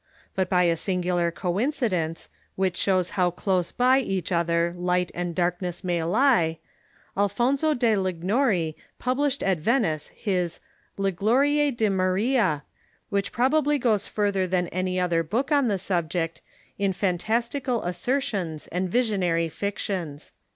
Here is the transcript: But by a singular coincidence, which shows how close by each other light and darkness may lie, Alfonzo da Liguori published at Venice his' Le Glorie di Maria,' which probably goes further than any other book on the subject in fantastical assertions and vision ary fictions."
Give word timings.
But 0.33 0.49
by 0.49 0.63
a 0.63 0.75
singular 0.75 1.29
coincidence, 1.29 2.29
which 2.55 2.75
shows 2.75 3.11
how 3.11 3.29
close 3.29 3.71
by 3.71 3.99
each 3.99 4.31
other 4.31 4.73
light 4.75 5.11
and 5.13 5.35
darkness 5.35 5.83
may 5.83 6.03
lie, 6.03 6.57
Alfonzo 7.15 7.75
da 7.75 7.93
Liguori 7.99 8.75
published 8.97 9.43
at 9.43 9.59
Venice 9.59 10.07
his' 10.15 10.59
Le 10.97 11.11
Glorie 11.11 11.69
di 11.69 11.89
Maria,' 11.89 12.63
which 13.11 13.31
probably 13.31 13.77
goes 13.77 14.07
further 14.07 14.47
than 14.47 14.69
any 14.69 14.99
other 14.99 15.21
book 15.21 15.51
on 15.51 15.67
the 15.67 15.77
subject 15.77 16.41
in 16.79 16.93
fantastical 16.93 17.83
assertions 17.83 18.65
and 18.69 18.89
vision 18.89 19.21
ary 19.21 19.49
fictions." 19.49 20.31